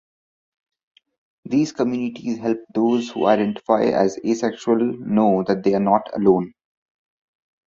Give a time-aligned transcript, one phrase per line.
[1.45, 6.55] These communities help those who identify as asexual know that they are not alone.